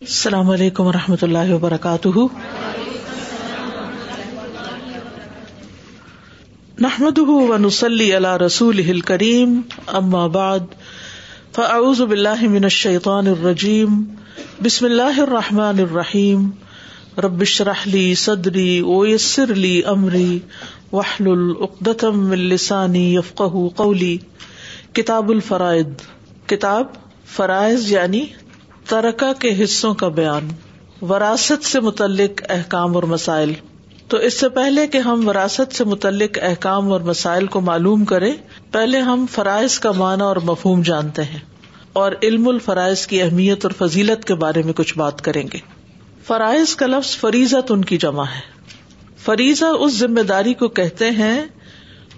[0.00, 2.18] السلام علیکم و رحمۃ اللہ وبرکاتہ۔
[6.80, 10.60] نحمد ونسلی علی رسول ہل کریم اما بعد،
[11.54, 14.02] فاعوذ باللہ من الشیطان الرجیم،
[14.62, 16.50] بسم اللہ الرحمٰن الرحیم۔
[17.18, 20.38] ربش رحلی صدری اویسر لی امری
[20.92, 23.42] وحل العقدم السانی یفق
[23.76, 24.18] قولی۔
[24.92, 25.88] کتاب الفرائد
[26.46, 26.86] کتاب
[27.36, 28.26] فرائض یعنی
[28.88, 30.48] ترکہ کے حصوں کا بیان،
[31.04, 33.52] وراثت سے متعلق احکام اور مسائل۔
[34.08, 38.32] تو اس سے پہلے کہ ہم وراثت سے متعلق احکام اور مسائل کو معلوم کریں،
[38.72, 41.38] پہلے ہم فرائض کا معنی اور مفہوم جانتے ہیں۔
[41.92, 45.58] اور علم الفرائض کی اہمیت اور فضیلت کے بارے میں کچھ بات کریں گے۔
[46.26, 48.40] فرائض کا لفظ فریضت ان کی جمع ہے۔
[49.24, 51.44] فریضہ اس ذمہ داری کو کہتے ہیں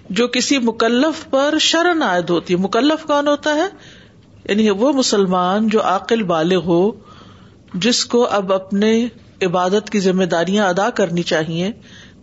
[0.09, 3.67] جو کسی مکلف پر شرن عائد ہوتی ہے۔ مکلف کون ہوتا ہے؟
[4.51, 6.91] یعنی وہ مسلمان جو عقل بالغ ہو،
[7.73, 9.07] جس کو اب اپنے
[9.41, 11.71] عبادت کی ذمہ داریاں ادا کرنی چاہیے،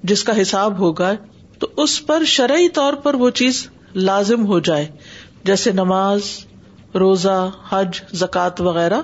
[0.02, 1.12] جس کا حساب ہوگا،
[1.58, 4.86] تو اس پر شرعی طور پر وہ چیز لازم ہو جائے،
[5.44, 6.20] جیسے نماز،
[6.94, 9.00] روزہ، حج، زکوٰۃ وغیرہ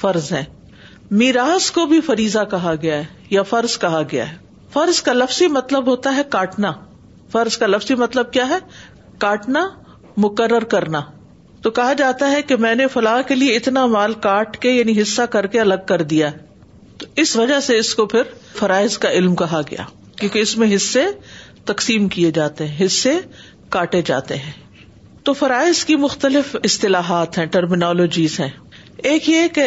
[0.00, 0.44] فرض ہے
[1.10, 4.36] میراث کو بھی فریضہ کہا گیا ہے، یا فرض کہا گیا ہے۔
[4.72, 6.72] فرض کا لفظی مطلب ہوتا ہے کاٹنا۔
[7.32, 8.58] فرض کا لفظی مطلب کیا ہے؟
[9.18, 9.68] کاٹنا،
[10.16, 11.00] مقرر کرنا۔
[11.64, 15.02] تو کہا جاتا ہے کہ میں نے فلاح کے لیے اتنا مال کاٹ کے یعنی
[15.02, 16.30] حصہ کر کے الگ کر دیا
[16.98, 18.22] تو اس وجہ سے اس کو پھر
[18.56, 19.84] فرائض کا علم کہا گیا۔
[20.16, 21.04] کیونکہ اس میں حصے
[21.64, 23.20] تقسیم کیے جاتے ہیں، حصے
[23.68, 24.52] کاٹے جاتے ہیں۔
[25.22, 28.50] تو فرائض کی مختلف اصطلاحات ہیں ٹرمینالوجیز ہیں۔
[28.96, 29.64] ایک یہ کہ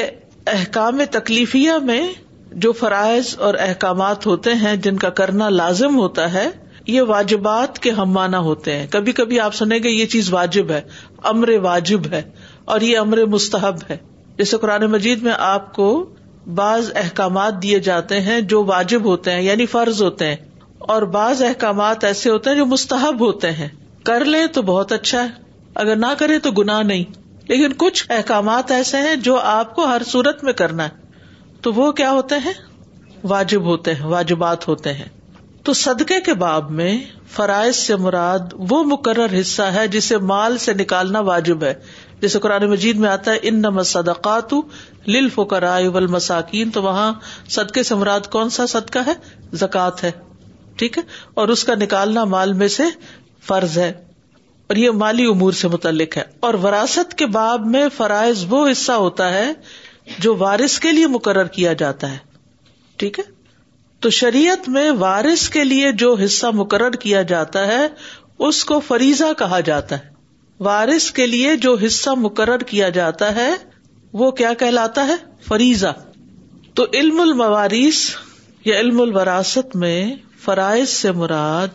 [0.47, 2.13] احکام تکلیفیہ میں
[2.51, 6.49] جو فرائض اور احکامات ہوتے ہیں، جن کا کرنا لازم ہوتا ہے
[6.87, 10.71] یہ واجبات کے ہم مانا ہوتے ہیں۔ کبھی کبھی آپ سنیں گے یہ چیز واجب
[10.71, 10.81] ہے،
[11.23, 12.21] امر واجب ہے
[12.65, 13.97] اور یہ امر مستحب ہے۔
[14.37, 16.09] جیسے قرآن مجید میں آپ کو
[16.55, 20.35] بعض احکامات دیے جاتے ہیں جو واجب ہوتے ہیں یعنی فرض ہوتے ہیں۔
[20.77, 23.67] اور بعض احکامات ایسے ہوتے ہیں جو مستحب ہوتے ہیں۔
[24.03, 25.29] کر لیں تو بہت اچھا ہے،
[25.75, 27.03] اگر نہ کرے تو گناہ نہیں۔
[27.47, 30.89] لیکن کچھ احکامات ایسے ہیں جو آپ کو ہر صورت میں کرنا ہے۔
[31.61, 32.53] تو وہ کیا ہوتے ہیں؟
[33.23, 35.16] واجب ہوتے ہیں، واجبات ہوتے ہیں۔
[35.67, 40.73] تو صدقے کے باب میں فرائض سے مراد وہ مقرر حصہ ہے جسے مال سے
[40.73, 41.73] نکالنا واجب ہے۔
[42.21, 44.53] جیسے قرآن مجید میں آتا ہے ان نم صدقات
[45.07, 47.13] للف کرائے مساکین تو وہاں
[47.49, 49.13] صدقے سے مراد کون سا صدقہ ہے؟
[49.53, 50.11] زکوٰۃ ہے،
[50.75, 52.83] ٹھیک ہے؟ اور اس کا نکالنا مال میں سے
[53.47, 53.89] فرض ہے۔
[54.67, 58.91] اور یہ مالی امور سے متعلق ہے۔ اور وراثت کے باب میں فرائض وہ حصہ
[58.91, 59.53] ہوتا ہے
[60.19, 62.17] جو وارث کے لیے مقرر کیا جاتا ہے۔
[62.95, 63.36] ٹھیک ہے؟
[63.99, 67.87] تو شریعت میں وارث کے لیے جو حصہ مقرر کیا جاتا ہے،
[68.39, 70.09] اس کو فریضہ کہا جاتا ہے۔
[70.59, 73.53] وارث کے لیے جو حصہ مقرر کیا جاتا ہے،
[74.13, 75.15] وہ کیا کہلاتا ہے؟
[75.47, 75.93] فریضہ۔
[76.73, 78.15] تو علم الموارث
[78.65, 81.67] یا علم الوراثت میں فرائض سے مراد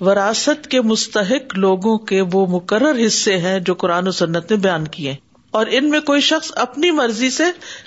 [0.00, 4.88] وراثت کے مستحق لوگوں کے وہ مقرر حصے ہیں جو قرآن و سنت نے بیان
[4.88, 5.14] کیے۔
[5.50, 7.44] اور ان میں کوئی شخص اپنی مرضی سے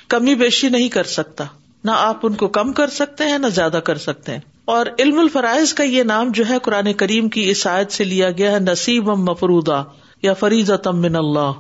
[0.08, 1.44] کمی بیشی نہیں کر سکتا۔
[1.84, 5.20] نہ آپ ان کو کم کر سکتے ہیں، نہ زیادہ کر سکتے ہیں۔ اور علم
[5.20, 9.12] الفرائض کا یہ نام جو ہے قرآن کریم کی عیسائیت سے لیا گیا ہے نصیب
[9.12, 9.84] ام مفرودا
[10.22, 11.52] یا فریض من اللہ۔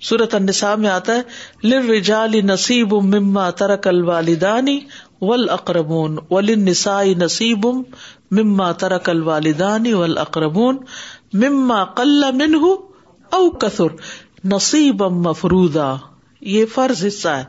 [0.00, 1.22] سورت النساء میں آتا ہے
[1.66, 4.80] لر نصیب مما ترک الوالدانی
[5.20, 7.66] ول اقربون ول نسائی نصیب
[8.30, 10.76] مما ترک الوالدانی ول اقربون
[11.32, 12.66] مما قل منہ
[13.30, 13.86] او کثر
[14.44, 15.94] نصیب مفرودا
[16.40, 17.44] یہ فرض حصہ ہے۔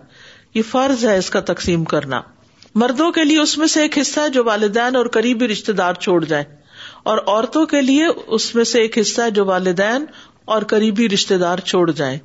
[0.56, 2.22] یہ فرض ہے اس کا تقسیم کرنا۔
[2.76, 5.94] مردوں کے لیے اس میں سے ایک حصہ ہے جو والدین اور قریبی رشتے دار
[5.94, 6.46] چھوڑ جائیں۔
[7.04, 10.06] اور عورتوں کے لیے اس میں سے ایک حصہ ہے جو والدین
[10.46, 12.20] اور قریبی رشتے دار چھوڑ جائیں۔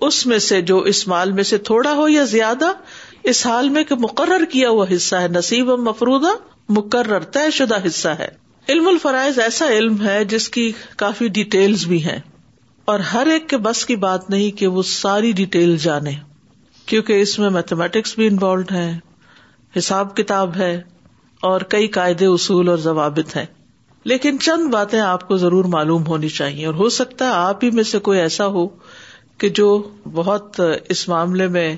[0.00, 2.72] اس میں سے جو اس مال میں سے تھوڑا ہو یا زیادہ،
[3.22, 6.30] اس حال میں کہ مقرر کیا ہوا حصہ ہے، نصیب و مفرودہ
[6.68, 8.28] مقرر، طے شدہ حصہ ہے۔
[8.68, 12.18] علم الفرائض ایسا علم ہے جس کی کافی ڈیٹیلز بھی ہیں۔
[12.84, 16.33] اور ہر ایک کے بس کی بات نہیں کہ وہ ساری ڈیٹیل جانے۔
[16.86, 18.98] کیونکہ اس میں میتھمیٹکس بھی انوالوڈ ہے
[19.78, 20.80] حساب کتاب ہے
[21.40, 23.46] اور کئی قاعدے، اصول اور ضوابط ہیں۔
[24.04, 27.70] لیکن چند باتیں آپ کو ضرور معلوم ہونی چاہیے اور ہو سکتا ہے آپ ہی
[27.70, 28.68] میں سے کوئی ایسا ہو
[29.38, 31.76] کہ جو بہت اس معاملے میں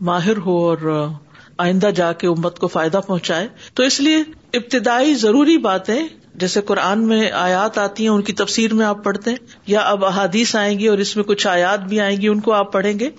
[0.00, 1.06] ماہر ہو اور
[1.58, 4.18] آئندہ جا کے امت کو فائدہ پہنچائے۔ تو اس لیے
[4.54, 9.30] ابتدائی ضروری باتیں، جیسے قرآن میں آیات آتی ہیں، ان کی تفسیر میں آپ پڑھتے
[9.30, 9.36] ہیں،
[9.66, 12.52] یا اب احادیث آئیں گی اور اس میں کچھ آیات بھی آئیں گی، ان کو
[12.52, 13.10] آپ پڑھیں گے۔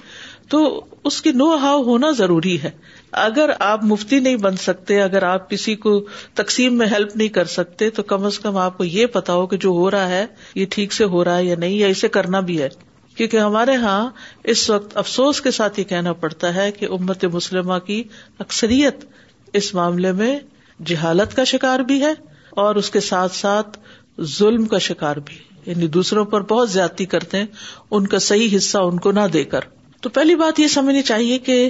[0.49, 2.71] تو اس کی نو ہاؤ ہونا ضروری ہے۔
[3.11, 7.45] اگر آپ مفتی نہیں بن سکتے، اگر آپ کسی کو تقسیم میں ہیلپ نہیں کر
[7.45, 10.25] سکتے، تو کم از کم آپ کو یہ پتا ہو کہ جو ہو رہا ہے،
[10.55, 12.69] یہ ٹھیک سے ہو رہا ہے یا نہیں، یا اسے کرنا بھی ہے۔
[13.15, 14.09] کیونکہ ہمارے یہاں
[14.43, 18.03] اس وقت افسوس کے ساتھ یہ کہنا پڑتا ہے کہ امت مسلمہ کی
[18.39, 19.05] اکثریت
[19.53, 20.39] اس معاملے میں
[20.85, 22.11] جہالت کا شکار بھی ہے
[22.49, 23.79] اور اس کے ساتھ ساتھ
[24.21, 27.45] ظلم کا شکار بھی یعنی دوسروں پر بہت زیادتی کرتے ہیں،
[27.91, 29.59] ان کا صحیح حصہ ان کو نہ دے کر۔
[30.01, 31.69] تو پہلی بات یہ سمجھنی چاہیے کہ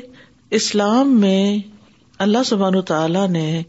[0.49, 1.57] اسلام میں
[2.19, 3.63] اللہ سبحان تعالی نے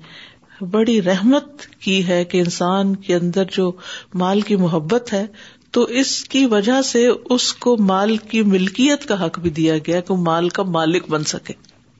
[0.60, 3.72] بڑی رحمت کی ہے کہ انسان کے اندر جو
[4.14, 5.26] مال کی محبت ہے،
[5.70, 10.00] تو اس کی وجہ سے اس کو مال کی ملکیت کا حق بھی دیا گیا
[10.00, 11.52] کہ وہ مال کا مالک بن سکے۔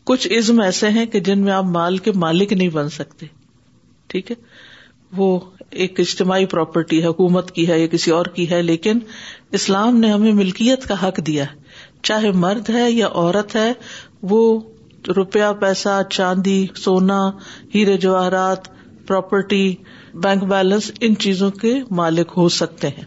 [0.05, 3.27] کچھ عزم ایسے ہیں کہ جن میں آپ مال کے مالک نہیں بن سکتے۔
[4.07, 4.37] ٹھیک ہے؟
[5.17, 8.99] وہ ایک اجتماعی پراپرٹی ہے، حکومت کی ہے یا کسی اور کی ہے، لیکن
[9.51, 11.62] اسلام نے ہمیں ملکیت کا حق دیا ہے۔
[12.03, 13.73] چاہے مرد ہے یا عورت ہے،
[14.23, 14.61] وہ
[15.17, 17.31] روپیہ، پیسہ، چاندی، سونا،
[17.75, 18.69] ہیرے جواہرات،
[19.07, 19.75] پراپرٹی،
[20.15, 23.05] بینک بیلنس، ان چیزوں کے مالک ہو سکتے ہیں۔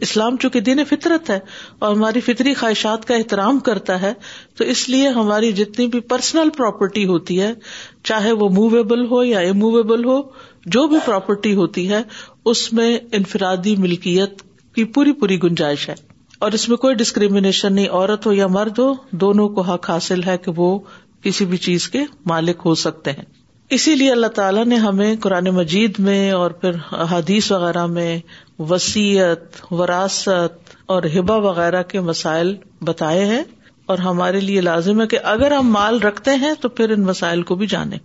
[0.00, 1.38] اسلام چونکہ دین فطرت ہے
[1.78, 4.12] اور ہماری فطری خواہشات کا احترام کرتا ہے،
[4.56, 7.52] تو اس لیے ہماری جتنی بھی پرسنل پراپرٹی ہوتی ہے،
[8.02, 10.22] چاہے وہ موویبل ہو یا اموویبل ہو،
[10.66, 12.02] جو بھی پراپرٹی ہوتی ہے،
[12.44, 14.42] اس میں انفرادی ملکیت
[14.74, 16.09] کی پوری پوری گنجائش ہے۔
[16.40, 20.24] اور اس میں کوئی ڈسکریمنیشن نہیں، عورت ہو یا مرد ہو، دونوں کو حق حاصل
[20.24, 20.78] ہے کہ وہ
[21.22, 23.24] کسی بھی چیز کے مالک ہو سکتے ہیں۔
[23.70, 26.70] اسی لیے اللہ تعالیٰ نے ہمیں قرآن مجید میں اور پھر
[27.10, 28.18] حدیث وغیرہ میں
[28.58, 33.42] وسیعت، وراثت اور ہبا وغیرہ کے مسائل بتائے ہیں۔
[33.86, 37.42] اور ہمارے لیے لازم ہے کہ اگر ہم مال رکھتے ہیں تو پھر ان مسائل
[37.42, 37.96] کو بھی جانے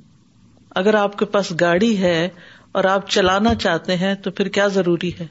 [0.70, 2.30] اگر آپ کے پاس گاڑی ہے
[2.72, 5.28] اور آپ چلانا چاہتے ہیں تو پھر کیا ضروری ہے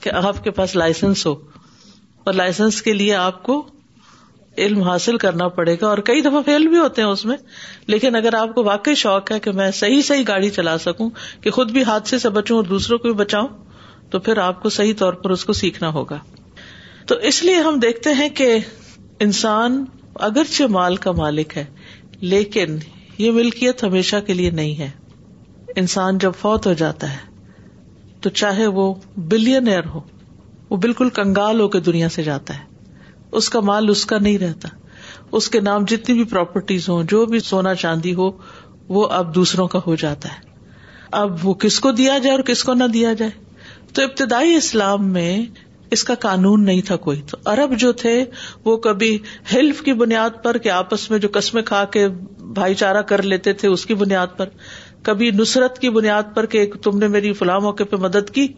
[0.00, 1.34] کہ آپ کے پاس لائسنس ہو؟
[2.26, 3.66] اور لائسنس کے لیے آپ کو
[4.58, 7.36] علم حاصل کرنا پڑے گا اور کئی دفعہ فیل بھی ہوتے ہیں اس میں۔
[7.86, 11.50] لیکن اگر آپ کو واقعی شوق ہے کہ میں صحیح صحیح گاڑی چلا سکوں، کہ
[11.50, 13.48] خود بھی حادثے سے بچوں اور دوسروں کو بھی بچاؤں،
[14.10, 16.18] تو پھر آپ کو صحیح طور پر اس کو سیکھنا ہوگا۔
[17.06, 18.58] تو اس لیے ہم دیکھتے ہیں کہ
[19.20, 19.84] انسان
[20.14, 21.64] اگرچہ مال کا مالک ہے،
[22.20, 22.78] لیکن
[23.18, 24.90] یہ ملکیت ہمیشہ کے لیے نہیں ہے۔
[25.76, 27.42] انسان جب فوت ہو جاتا ہے،
[28.20, 30.00] تو چاہے وہ بلین ایئر ہو
[30.70, 32.64] وہ بالکل کنگال ہو کے دنیا سے جاتا ہے۔
[33.32, 34.68] اس کا مال اس کا نہیں رہتا۔
[35.32, 38.30] اس کے نام جتنی بھی پراپرٹیز ہوں، جو بھی سونا چاندی ہو،
[38.88, 40.56] وہ اب دوسروں کا ہو جاتا ہے۔
[41.12, 43.30] اب وہ کس کو دیا جائے اور کس کو نہ دیا جائے؟
[43.92, 45.44] تو ابتدائی اسلام میں
[45.90, 48.24] اس کا قانون نہیں تھا کوئی۔ تو ارب جو تھے،
[48.64, 49.18] وہ کبھی
[49.52, 52.08] ہیلف کی بنیاد پر کہ آپس میں جو قسمیں کھا کے
[52.40, 54.48] بھائی چارہ کر لیتے تھے، اس کی بنیاد پر۔
[55.06, 58.48] کبھی نصرت کی بنیاد پر کہ تم نے میری فلاں موقع پہ مدد کی،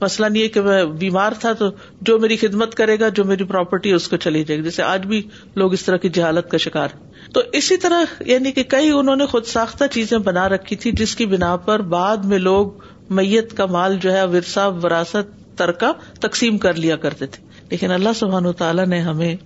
[0.00, 1.66] مسئلہ نہیں ہے کہ میں بیمار تھا تو
[2.00, 5.06] جو میری خدمت کرے گا، جو میری پراپرٹی اس کو چلی جائے گی جیسے آج
[5.06, 5.22] بھی
[5.54, 6.88] لوگ اس طرح کی جہالت کا شکار
[7.32, 11.16] تو اسی طرح یعنی کہ کئی انہوں نے خود ساختہ چیزیں بنا رکھی تھی جس
[11.16, 12.70] کی بنا پر بعد میں لوگ
[13.10, 18.08] میت کا مال جو ہے، ورثہ، وراثت ترکا تقسیم کر لیا کرتے تھے۔ لیکن اللہ
[18.14, 19.36] سبحان تعالیٰ نے ہمیں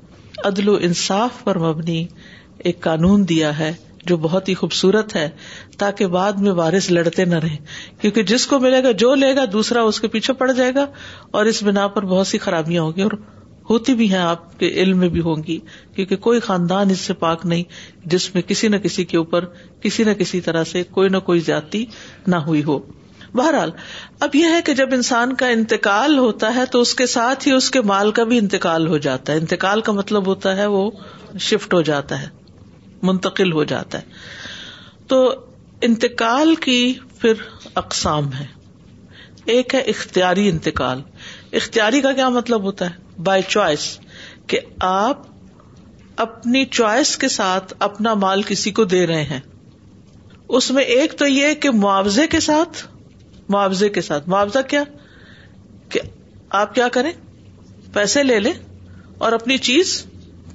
[0.44, 2.06] عدل و انصاف پر مبنی
[2.58, 3.72] ایک قانون دیا ہے۔
[4.06, 5.30] جو بہت ہی خوبصورت ہے،
[5.78, 7.56] تاکہ بعد میں وارث لڑتے نہ رہے
[8.00, 10.86] کیونکہ جس کو ملے گا، جو لے گا، دوسرا اس کے پیچھے پڑ جائے گا
[11.30, 13.12] اور اس بنا پر بہت سی خرابیاں ہوگی اور
[13.70, 15.58] ہوتی بھی ہیں، آپ کے علم میں بھی ہوں گی۔
[15.94, 17.62] کیونکہ کوئی خاندان اس سے پاک نہیں،
[18.04, 19.44] جس میں کسی نہ کسی کے اوپر،
[19.80, 21.86] کسی نہ کسی طرح سے کوئی نہ کوئی زیادتی
[22.26, 22.78] نہ ہوئی ہو۔
[23.34, 23.70] بہرحال،
[24.20, 27.52] اب یہ ہے کہ جب انسان کا انتقال ہوتا ہے، تو اس کے ساتھ ہی
[27.52, 30.90] اس کے مال کا بھی انتقال ہو جاتا ہے۔ انتقال کا مطلب ہوتا ہے وہ
[31.40, 32.41] شفٹ ہو جاتا ہے۔
[33.02, 34.02] منتقل ہو جاتا ہے۔
[35.06, 35.46] تو
[35.80, 37.32] انتقال کی پھر
[37.74, 38.46] اقسام ہے
[39.44, 41.02] ایک ہے اختیاری انتقال۔
[41.52, 43.98] اختیاری کا کیا مطلب ہوتا ہے؟ بائی چوائس
[44.46, 45.22] کہ آپ
[46.16, 49.40] اپنی چوائس کے ساتھ اپنا مال کسی کو دے رہے ہیں۔
[50.48, 52.86] اس میں ایک تو یہ کہ معاوضے کے ساتھ،
[53.48, 54.84] معاوضے کے ساتھ۔ معاوضہ کیا؟
[55.88, 56.00] کہ
[56.50, 57.12] آپ کیا کریں؟
[57.92, 58.52] پیسے لے لیں
[59.18, 60.06] اور اپنی چیز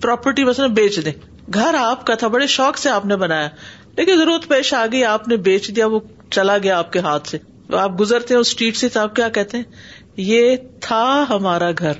[0.01, 3.49] پراپرٹی مثلاً بیچ دیں۔ گھر آپ کا تھا، بڑے شوق سے آپ نے بنایا۔
[3.97, 5.99] لیکن ضرورت پیش آ گئی، آپ نے بیچ دیا، وہ
[6.31, 7.37] چلا گیا آپ کے ہاتھ سے۔
[7.73, 9.63] آپ گزرتے ہیں، اس اسٹریٹ سے تو آپ کیا کہتے ہیں؟
[10.17, 11.91] یہ تھا ہمارا گھر۔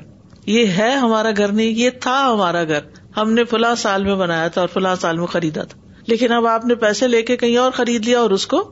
[0.46, 2.80] یہ ہے ہمارا گھر نہیں، یہ تھا ہمارا گھر۔
[3.18, 6.48] ہم نے فلاں سال میں بنایا تھا اور فلاں سال میں خریدا تھا۔ لیکن اب
[6.48, 8.72] آپ نے پیسے لے کے کہیں اور خرید لیا اور اس کو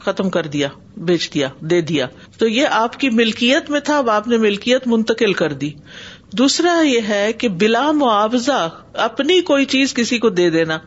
[0.00, 2.06] ختم کر دیا، بیچ دیا، دے دیا۔
[2.38, 5.70] تو یہ آپ کی ملکیت میں تھا، اب آپ نے ملکیت منتقل کر دی۔
[6.38, 10.78] دوسرا یہ ہے کہ بلا معاوضہ اپنی کوئی چیز کسی کو دے دینا۔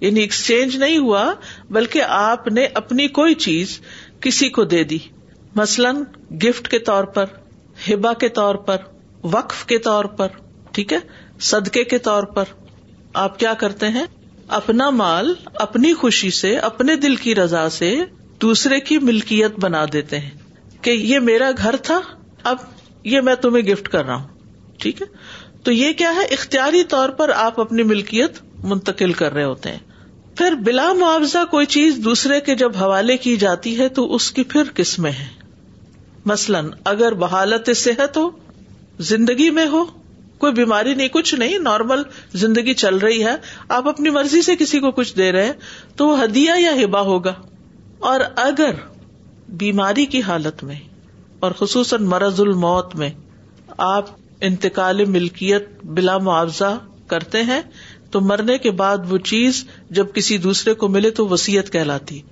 [0.00, 1.34] یعنی ایکسچینج نہیں ہوا،
[1.70, 3.80] بلکہ آپ نے اپنی کوئی چیز
[4.20, 4.98] کسی کو دے دی۔
[5.54, 5.96] مثلاً
[6.32, 7.24] گفٹ کے طور پر
[7.92, 8.76] ہبا کے طور پر،
[9.22, 10.26] وقف کے طور پر،
[10.72, 10.98] ٹھیک ہے؟
[11.40, 12.44] صدقے کے طور پر۔
[13.14, 14.06] آپ کیا کرتے ہیں؟
[14.48, 17.96] اپنا مال اپنی خوشی سے، اپنے دل کی رضا سے
[18.42, 20.30] دوسرے کی ملکیت بنا دیتے ہیں۔
[20.82, 22.00] کہ یہ میرا گھر تھا،
[22.42, 22.56] اب
[23.04, 24.39] یہ میں تمہیں گفٹ کر رہا ہوں۔
[24.80, 25.06] ٹھیک ہے؟
[25.64, 29.78] تو یہ کیا ہے؟ اختیاری طور پر آپ اپنی ملکیت منتقل کر رہے ہوتے ہیں۔
[30.36, 34.42] پھر بلا معاوضہ کوئی چیز دوسرے کے جب حوالے کی جاتی ہے تو اس کی
[34.42, 35.28] پھر قسمیں ہیں
[36.24, 38.30] مثلاً، اگر بحالت صحت ہو،
[38.98, 39.84] زندگی میں ہو،
[40.38, 42.02] کوئی بیماری نہیں، کچھ نہیں، نارمل
[42.34, 43.36] زندگی چل رہی ہے،
[43.68, 45.52] آپ اپنی مرضی سے کسی کو کچھ دے رہے ہیں،
[45.96, 47.34] تو وہ ہدیہ یا ہبا ہوگا۔
[47.98, 48.70] اور اگر
[49.48, 50.76] بیماری کی حالت میں،
[51.40, 53.10] اور خصوصاً مرض الموت میں،
[53.78, 54.06] آپ
[54.40, 57.62] انتقال ملکیت بلا معاوضہ کرتے ہیں،
[58.10, 62.22] تو مرنے کے بعد وہ چیز جب کسی دوسرے کو ملے تو وسیعت کہلاتی۔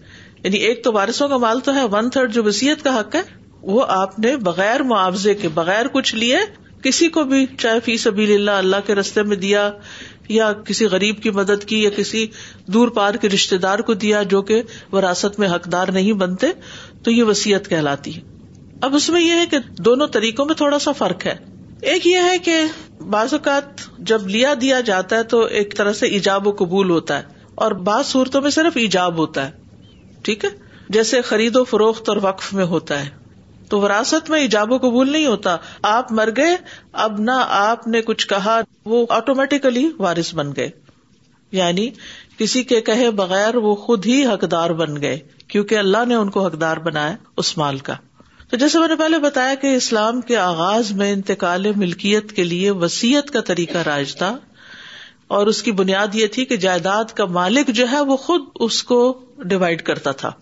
[0.44, 3.22] یعنی ایک تو وارثوں کا مال تو ہے ون تھرڈ جو وسیعت کا حق ہے،
[3.62, 6.38] وہ آپ نے بغیر معاوضے کے، بغیر کچھ لیے،
[6.82, 9.70] کسی کو بھی چاہے فی سبھی اللہ اللہ کے رستے میں دیا،
[10.28, 12.26] یا کسی غریب کی مدد کی، یا کسی
[12.66, 14.62] دور پار کے رشتے دار کو دیا جو کہ
[14.92, 16.46] وراثت میں حقدار نہیں بنتے،
[17.02, 18.20] تو یہ وسیعت کہلاتی۔ ہے
[18.80, 22.18] اب اس میں یہ ہے کہ دونوں طریقوں میں تھوڑا سا فرق ہے۔ ایک یہ
[22.18, 22.64] ہے کہ
[23.02, 23.64] بعض اوقات
[23.98, 27.22] جب لیا دیا جاتا ہے تو ایک طرح سے ایجاب و قبول ہوتا ہے
[27.54, 29.50] اور بعض صورتوں میں صرف ایجاب ہوتا ہے،
[30.22, 30.50] ٹھیک ہے؟
[30.88, 33.10] جیسے خرید و فروخت اور وقف میں ہوتا ہے۔
[33.68, 36.56] تو وراثت میں ایجاب و قبول نہیں ہوتا۔ آپ مر گئے،
[36.92, 40.70] اب نہ آپ نے کچھ کہا، وہ آٹومیٹیکلی وارث بن گئے۔
[41.52, 41.90] یعنی
[42.38, 45.18] کسی کے کہے بغیر وہ خود ہی حقدار بن گئے،
[45.48, 47.94] کیونکہ اللہ نے ان کو حقدار بنایا، اس مال کا۔
[48.50, 52.70] تو جیسے میں نے پہلے بتایا کہ اسلام کے آغاز میں انتقال ملکیت کے لیے
[52.70, 54.36] وسیعت کا طریقہ رائج تھا
[55.26, 58.82] اور اس کی بنیاد یہ تھی کہ جائیداد کا مالک جو ہے وہ خود اس
[58.82, 60.32] کو ڈیوائڈ کرتا تھا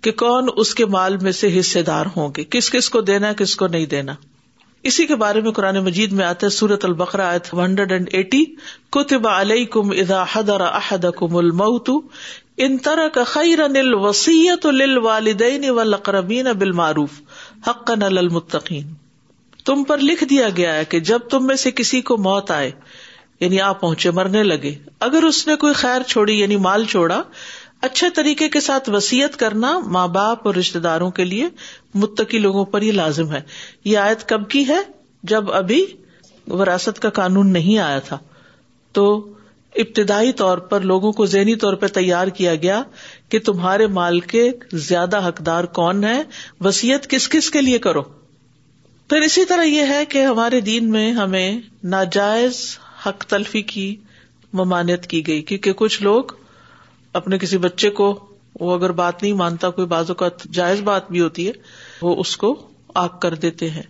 [0.00, 3.32] کہ کون اس کے مال میں سے حصے دار ہوں گے، کس کس کو دینا
[3.32, 4.14] کس کو نہیں دینا۔
[4.82, 8.44] اسی کے بارے میں قرآن مجید میں آتے سورت البقرا آیت ہنڈریڈ اینڈ ایٹی،
[8.90, 11.90] کتب علیہ کم ادا حدر احد کم الموت،
[12.56, 14.66] ان طرح کا خیر نل وسیعت
[15.02, 17.10] والدین و لقربین بالمعروف۔
[17.66, 18.94] حق نل المتقین۔
[19.64, 22.70] تم پر لکھ دیا گیا ہے کہ جب تم میں سے کسی کو موت آئے
[23.40, 27.22] یعنی آپ پہنچے مرنے لگے، اگر اس نے کوئی خیر چھوڑی یعنی مال چھوڑا،
[27.80, 31.48] اچھے طریقے کے ساتھ وسیعت کرنا ماں باپ اور رشتے داروں کے لیے
[31.94, 33.40] متقی لوگوں پر یہ لازم ہے۔
[33.84, 34.78] یہ آیت کب کی ہے؟
[35.22, 35.86] جب ابھی
[36.48, 38.18] وراثت کا قانون نہیں آیا تھا۔
[38.92, 39.32] تو
[39.74, 42.82] ابتدائی طور پر لوگوں کو ذہنی طور پہ تیار کیا گیا
[43.28, 46.22] کہ تمہارے مال کے زیادہ حقدار کون ہے
[46.60, 48.02] وسیعت کس کس کے لیے کرو؟
[49.10, 53.96] پھر اسی طرح یہ ہے کہ ہمارے دین میں ہمیں ناجائز حق تلفی کی
[54.52, 56.24] ممانعت کی گئی، کیونکہ کچھ لوگ
[57.12, 58.28] اپنے کسی بچے کو،
[58.60, 61.52] وہ اگر بات نہیں مانتا، کوئی بازو کا جائز بات بھی ہوتی ہے،
[62.02, 63.82] وہ اس کو آگ کر دیتے ہیں،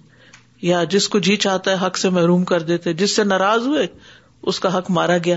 [0.62, 3.86] یا جس کو جی چاہتا ہے حق سے محروم کر دیتے، جس سے ناراض ہوئے،
[4.42, 5.36] اس کا حق مارا گیا۔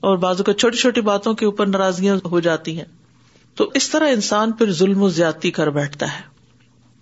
[0.00, 2.84] اور بازو کا چھوٹی چھوٹی باتوں کے اوپر ناراضگیاں ہو جاتی ہیں۔
[3.54, 6.22] تو اس طرح انسان پھر ظلم و زیادتی کر بیٹھتا ہے۔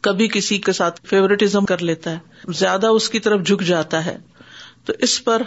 [0.01, 4.17] کبھی کسی کے ساتھ فیوریٹزم کر لیتا ہے۔ زیادہ اس کی طرف جھک جاتا ہے۔
[4.85, 5.43] تو اس پر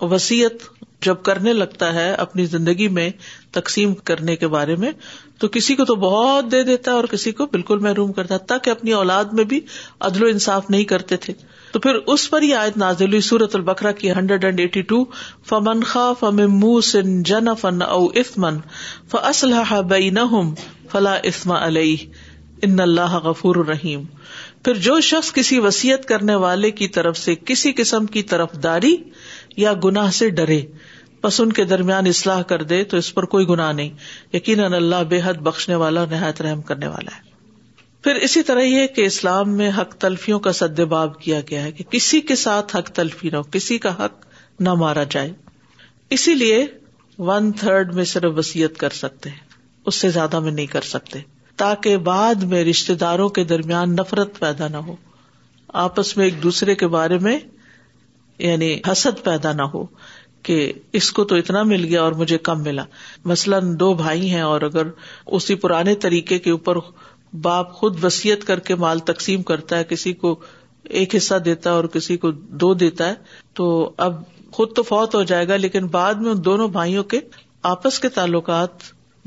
[0.00, 3.10] وسیعت جب کرنے لگتا ہے اپنی زندگی میں
[3.50, 4.90] تقسیم کرنے کے بارے میں،
[5.38, 8.38] تو کسی کو تو بہت دے دیتا ہے اور کسی کو بالکل محروم کرتا ہے،
[8.38, 9.60] تاکہ اپنی اولاد میں بھی
[10.00, 11.34] عدل و انصاف نہیں کرتے تھے۔
[11.76, 15.04] تو پھر اس پر یہ آیت نازل سورت البکرا کی ہنڈریڈ اینڈ ایٹی ٹو
[15.48, 18.58] فمن خا فم سن جن فن او افمن
[19.10, 20.16] فصلح بین
[20.92, 21.96] فلا اسم علیہ
[22.62, 24.02] ان اللہ غفور الرحیم
[24.64, 28.96] پھر جو شخص کسی وسیعت کرنے والے کی طرف سے کسی قسم کی طرف داری
[29.56, 30.62] یا گناہ سے ڈرے،
[31.22, 33.90] بس ان کے درمیان اصلاح کر دے، تو اس پر کوئی گناہ نہیں۔
[34.32, 37.25] یقیناً اللہ بے حد بخشنے والا نہایت رحم کرنے والا ہے۔
[38.06, 41.72] پھر اسی طرح یہ کہ اسلام میں حق تلفیوں کا سد باب کیا گیا ہے
[41.72, 44.26] کہ کسی کے ساتھ حق تلفی نہ ہو، کسی کا حق
[44.60, 45.32] نہ مارا جائے۔
[46.10, 46.66] اسی لیے
[47.18, 49.36] ون تھرڈ میں صرف وسیعت کر سکتے ہیں،
[49.86, 51.18] اس سے زیادہ میں نہیں کر سکتے۔
[51.56, 54.96] تاکہ بعد میں رشتے داروں کے درمیان نفرت پیدا نہ ہو،
[55.68, 57.38] آپس میں ایک دوسرے کے بارے میں
[58.38, 59.86] یعنی حسد پیدا نہ ہو
[60.42, 62.84] کہ اس کو تو اتنا مل گیا اور مجھے کم ملا۔
[63.24, 64.82] مثلاً دو بھائی ہیں اور اگر
[65.26, 66.76] اسی پرانے طریقے کے اوپر
[67.32, 70.40] باپ خود وسیعت کر کے مال تقسیم کرتا ہے، کسی کو
[70.82, 73.14] ایک حصہ دیتا ہے اور کسی کو دو دیتا ہے،
[73.54, 74.14] تو اب
[74.50, 77.20] خود تو فوت ہو جائے گا، لیکن بعد میں ان دونوں بھائیوں کے
[77.62, 78.68] آپس کے تعلقات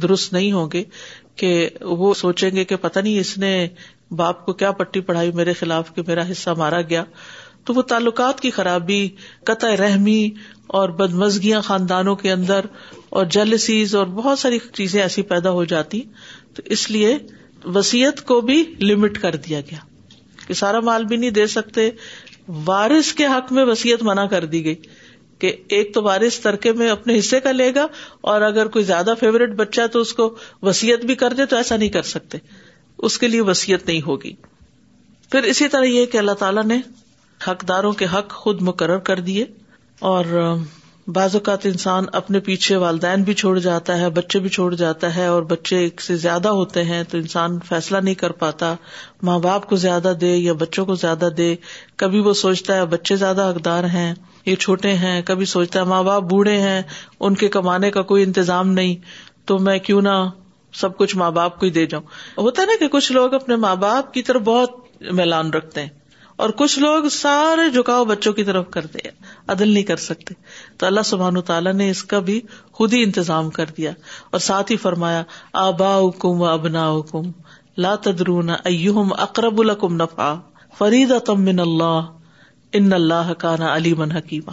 [0.01, 0.83] درست نہیں ہوں گے
[1.35, 3.67] کہ وہ سوچیں گے کہ پتہ نہیں اس نے
[4.11, 7.03] باپ کو کیا پٹی پڑھائی، میرے خلاف کہ میرا حصہ مارا گیا۔
[7.63, 9.09] تو وہ تعلقات کی خرابی،
[9.43, 10.29] قطع رحمی
[10.67, 12.61] اور بدمزگیاں خاندانوں کے اندر
[13.09, 16.01] اور جلسیز اور بہت ساری چیزیں ایسی پیدا ہو جاتی۔
[16.53, 17.17] تو اس لیے
[17.65, 19.77] وسیعت کو بھی لمٹ کر دیا گیا
[20.47, 21.91] کہ سارا مال بھی نہیں دے سکتے۔
[22.47, 24.75] وارث کے حق میں وسیعت منع کر دی گئی
[25.39, 27.87] کہ ایک تو وارث ترکے میں اپنے حصے کا لے گا
[28.21, 31.55] اور اگر کوئی زیادہ فیوریٹ بچہ ہے تو اس کو وسیعت بھی کر دے تو
[31.55, 32.37] ایسا نہیں کر سکتے۔
[32.97, 34.33] اس کے لیے وسیعت نہیں ہوگی۔
[35.31, 36.81] پھر اسی طرح یہ کہ اللہ تعالیٰ نے
[37.47, 39.45] حقداروں کے حق خود مقرر کر دیے
[39.99, 40.55] اور
[41.13, 45.25] بعض اوقات انسان اپنے پیچھے والدین بھی چھوڑ جاتا ہے، بچے بھی چھوڑ جاتا ہے
[45.25, 48.75] اور بچے ایک سے زیادہ ہوتے ہیں تو انسان فیصلہ نہیں کر پاتا،
[49.21, 51.55] ماں باپ کو زیادہ دے یا بچوں کو زیادہ دے۔
[51.95, 56.03] کبھی وہ سوچتا ہے بچے زیادہ حقدار ہیں، یہ چھوٹے ہیں، کبھی سوچتا ہے ماں
[56.03, 56.81] باپ بوڑھے ہیں،
[57.19, 58.95] ان کے کمانے کا کوئی انتظام نہیں۔
[59.45, 60.29] تو میں کیوں نہ
[60.73, 62.03] سب کچھ ماں باپ کو ہی دے جاؤں۔
[62.37, 65.98] ہوتا نا کہ کچھ لوگ اپنے ماں باپ کی طرف بہت میلان رکھتے ہیں۔
[66.39, 69.11] اور کچھ لوگ سارے جھکاؤ بچوں کی طرف کرتے ہیں،
[69.47, 70.33] عدل نہیں کر سکتے۔
[70.77, 72.41] تو اللہ سبحان تعالیٰ نے اس کا بھی
[72.71, 73.91] خود ہی انتظام کر دیا
[74.29, 77.31] اور ساتھ ہی فرمایا آبا حکم و ابنا حکم
[77.77, 80.35] لا تدرون ائم اقرب الکم نفا
[80.77, 82.01] فرید من اللہ،
[82.73, 84.51] ان اللہ کا نا علی من حکیمہ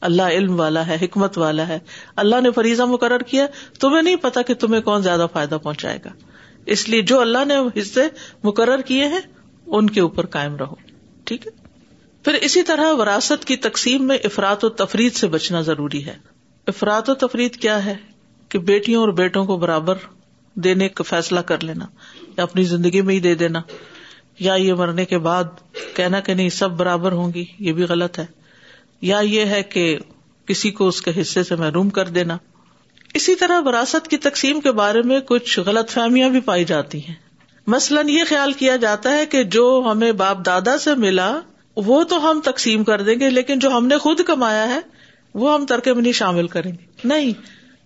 [0.00, 1.78] اللہ علم والا ہے، حکمت والا ہے۔
[2.16, 3.46] اللہ نے فریضہ مقرر کیا،
[3.80, 6.10] تمہیں نہیں پتا کہ تمہیں کون زیادہ فائدہ پہنچائے گا۔
[6.66, 8.02] اس لیے جو اللہ نے حصے
[8.44, 9.20] مقرر کیے ہیں،
[9.66, 10.74] ان کے اوپر قائم رہو۔
[11.28, 11.68] ٹھیک ہے؟
[12.24, 16.16] پھر اسی طرح وراثت کی تقسیم میں افراد و تفریح سے بچنا ضروری ہے۔
[16.66, 17.94] افراد و تفریح کیا ہے؟
[18.48, 19.94] کہ بیٹیوں اور بیٹوں کو برابر
[20.54, 21.86] دینے کا فیصلہ کر لینا،
[22.36, 23.60] یا اپنی زندگی میں ہی دے دینا،
[24.38, 25.44] یا یہ مرنے کے بعد
[25.94, 28.26] کہنا کہ نہیں، سب برابر ہوں گی، یہ بھی غلط ہے۔
[29.00, 29.98] یا یہ ہے کہ
[30.46, 32.38] کسی کو اس کے حصے سے محروم کر دینا۔
[33.14, 37.27] اسی طرح وراثت کی تقسیم کے بارے میں کچھ غلط فہمیاں بھی پائی جاتی ہیں۔
[37.68, 41.40] مثلاً یہ خیال کیا جاتا ہے کہ جو ہمیں باپ دادا سے ملا،
[41.76, 44.80] وہ تو ہم تقسیم کر دیں گے، لیکن جو ہم نے خود کمایا ہے،
[45.34, 47.32] وہ ہم ترکے میں نہیں شامل کریں گے۔ نہیں،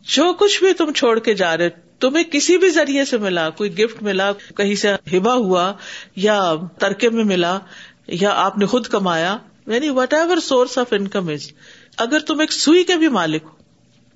[0.02, 1.68] جو کچھ بھی تم چھوڑ کے جا رہے،
[2.00, 5.72] تمہیں کسی بھی ذریعے سے ملا، کوئی گفٹ ملا، کہیں سے ہبا ہوا
[6.16, 7.58] یا ترکے میں ملا
[8.06, 11.52] یا آپ نے خود کمایا یعنی whatever source of income is
[11.96, 13.56] اگر تم ایک سوئی کے بھی مالک ہو،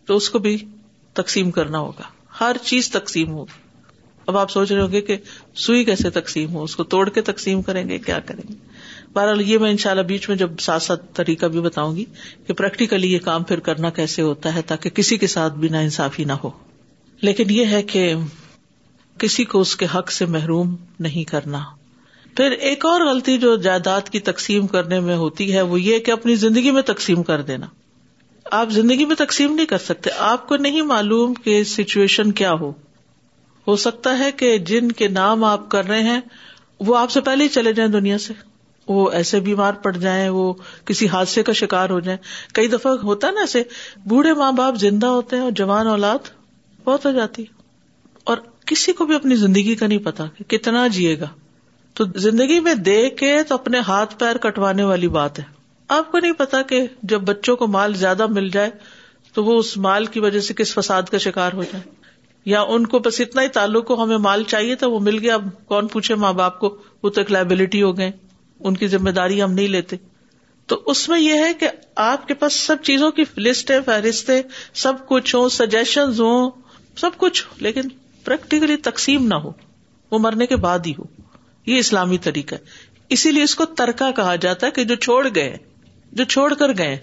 [0.07, 0.65] تو اس کو بھی
[1.13, 2.05] تقسیم کرنا ہوگا۔
[2.41, 3.66] ہر چیز تقسیم ہوگی۔
[4.27, 5.17] اب آپ سوچ رہے ہوں گے کہ
[5.55, 8.55] سوئی کیسے تقسیم ہو؟ اس کو توڑ کے تقسیم کریں گے، کیا کریں گے؟
[9.13, 12.05] بہرحال یہ میں ان شاء اللہ بیچ میں جب ساتھ ساتھ طریقہ بھی بتاؤں گی
[12.47, 15.79] کہ پریکٹیکلی یہ کام پھر کرنا کیسے ہوتا ہے تاکہ کسی کے ساتھ بھی نا
[15.79, 16.51] انصافی نہ ہو۔
[17.21, 18.15] لیکن یہ ہے کہ
[19.19, 21.63] کسی کو اس کے حق سے محروم نہیں کرنا۔
[22.37, 26.11] پھر ایک اور غلطی جو جائیداد کی تقسیم کرنے میں ہوتی ہے وہ یہ کہ
[26.11, 27.67] اپنی زندگی میں تقسیم کر دینا۔
[28.45, 32.73] آپ زندگی میں تقسیم نہیں کر سکتے۔ آپ کو نہیں معلوم کہ سچویشن کیا ہو۔
[33.67, 36.21] ہو سکتا ہے کہ جن کے نام آپ کر رہے ہیں،
[36.81, 38.35] وہ آپ سے پہلے ہی چلے جائیں دنیا سے۔
[38.89, 42.19] وہ ایسے بیمار پڑ جائیں، وہ کسی حادثے کا شکار ہو جائیں۔
[42.55, 43.63] کئی دفعہ ہوتا نا ایسے،
[44.05, 46.19] بوڑھے ماں باپ زندہ ہوتے ہیں اور جوان اولاد
[46.85, 47.45] بہت ہو جاتی۔
[48.25, 51.29] اور کسی کو بھی اپنی زندگی کا نہیں پتا کہ کتنا جیے گا۔
[51.95, 55.45] تو زندگی میں دے کے تو اپنے ہاتھ پیر کٹوانے والی بات ہے۔
[55.89, 58.71] آپ کو نہیں پتا کہ جب بچوں کو مال زیادہ مل جائے
[59.33, 62.06] تو وہ اس مال کی وجہ سے کس فساد کا شکار ہو جائے۔
[62.47, 65.35] یا ان کو بس اتنا ہی تعلق کو ہمیں مال چاہیے تھا، وہ مل گیا۔
[65.35, 68.11] اب کون پوچھے ماں باپ کو؟ وہ تو ایک لائبلٹی ہو گئے۔
[68.61, 69.97] ان کی ذمہ داری ہم نہیں لیتے۔
[70.67, 74.31] تو اس میں یہ ہے کہ آپ کے پاس سب چیزوں کی لسٹ ہے، فہرست
[74.75, 76.51] سب کچھ ہو سجیشن ہوں،
[76.97, 77.81] سب کچھ۔ لیکن
[78.25, 79.53] پریکٹیکلی تقسیم نہ ہو۔
[80.11, 81.05] وہ مرنے کے بعد ہی ہو۔
[81.67, 82.61] یہ اسلامی طریقہ ہے۔
[83.09, 85.57] اسی لیے اس کو ترکا کہا جاتا ہے کہ جو چھوڑ گئے،
[86.13, 86.99] جو چھوڑ کر گئے۔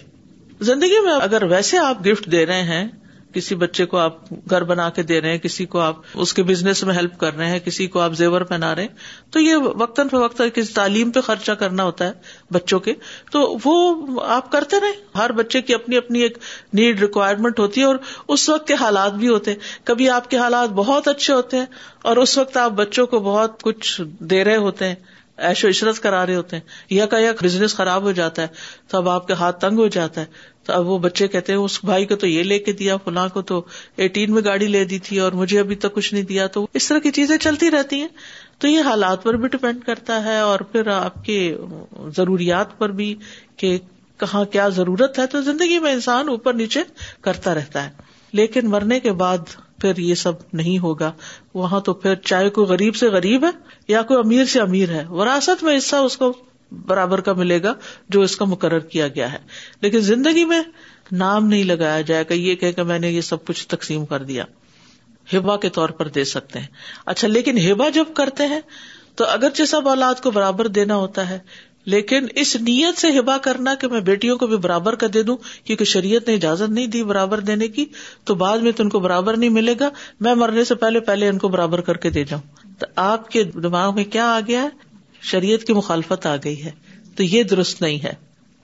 [0.60, 2.88] زندگی میں اگر ویسے آپ گفٹ دے رہے ہیں
[3.34, 6.42] کسی بچے کو آپ گھر بنا کے دے رہے ہیں، کسی کو آپ اس کے
[6.42, 8.88] بزنس میں ہیلپ کر رہے ہیں، کسی کو آپ زیور پہنا رہے ہیں،
[9.30, 12.12] تو یہ وقتاً فوقت کسی تعلیم پہ خرچہ کرنا ہوتا ہے
[12.50, 12.94] بچوں کے۔
[13.32, 16.38] تو وہ آپ کرتے رہے ہر بچے کی اپنی اپنی ایک
[16.72, 17.96] نیڈ ریکوائرمنٹ ہوتی ہے اور
[18.28, 21.66] اس وقت کے حالات بھی ہوتے ہیں۔ کبھی آپ کے حالات بہت اچھے ہوتے ہیں
[22.02, 24.94] اور اس وقت آپ بچوں کو بہت کچھ دے رہے ہوتے ہیں۔
[25.36, 28.46] ایش و عشرت کرا رہے ہوتے ہیں۔ یا کا یک بزنس خراب ہو جاتا ہے۔
[28.88, 30.26] تو اب آپ کے ہاتھ تنگ ہو جاتا ہے۔
[30.64, 33.28] تو اب وہ بچے کہتے ہیں، اس بھائی کو تو یہ لے کے دیا، فلاں
[33.28, 33.62] کو تو
[33.96, 36.88] ایٹین میں گاڑی لے دی تھی اور مجھے ابھی تک کچھ نہیں دیا۔ تو اس
[36.88, 38.08] طرح کی چیزیں چلتی رہتی ہیں۔
[38.58, 41.56] تو یہ حالات پر بھی ڈپینڈ کرتا ہے اور پھر آپ کے
[42.16, 43.14] ضروریات پر بھی
[43.56, 43.78] کہ
[44.16, 46.80] کہاں کیا ضرورت ہے۔ تو زندگی میں انسان اوپر نیچے
[47.20, 47.90] کرتا رہتا ہے۔
[48.32, 49.38] لیکن مرنے کے بعد
[49.80, 51.12] پھر یہ سب نہیں ہوگا۔
[51.54, 53.50] وہاں تو پھر چاہے کوئی غریب سے غریب ہے
[53.88, 56.32] یا کوئی امیر سے امیر ہے۔ وراثت میں حصہ اس کو
[56.86, 57.74] برابر کا ملے گا
[58.08, 59.38] جو اس کا مقرر کیا گیا ہے۔
[59.80, 60.62] لیکن زندگی میں
[61.12, 64.44] نام نہیں لگایا جائے گا یہ کہ میں نے یہ سب کچھ تقسیم کر دیا۔
[65.36, 66.66] ہبا کے طور پر دے سکتے ہیں۔
[67.06, 68.60] اچھا لیکن ہبا جب کرتے ہیں
[69.14, 71.38] تو اگرچہ سب اولاد کو برابر دینا ہوتا ہے
[71.86, 75.36] لیکن اس نیت سے ہبا کرنا کہ میں بیٹیوں کو بھی برابر کا دے دوں،
[75.64, 77.84] کیونکہ شریعت نے اجازت نہیں دی برابر دینے کی،
[78.24, 81.28] تو بعد میں تو ان کو برابر نہیں ملے گا، میں مرنے سے پہلے پہلے
[81.28, 82.42] ان کو برابر کر کے دے جاؤں۔
[82.78, 84.68] تو آپ کے دماغ میں کیا آ گیا ہے؟
[85.22, 86.70] شریعت کی مخالفت آ گئی ہے،
[87.16, 88.12] تو یہ درست نہیں ہے۔